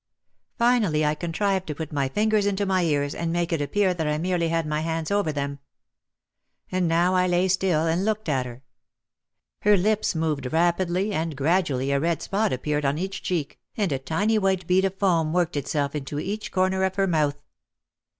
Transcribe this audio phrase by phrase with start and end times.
[0.57, 4.07] Finally I contrived to put my fingers into my ears and make it appear that
[4.07, 5.59] I merely had my hands over them.
[6.71, 8.63] And now I lay still and looked at her.
[9.59, 13.99] Her lips moved rapidly and gradually a red spot appeared on each cheek, and a
[13.99, 17.37] tiny white bead of foam worked itself into each corner of her mouth.